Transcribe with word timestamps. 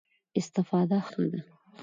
استفاده 0.39 0.97
ښه 1.07 1.15
ده. 1.31 1.39